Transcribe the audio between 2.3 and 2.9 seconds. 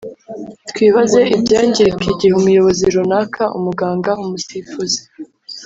umuyobozi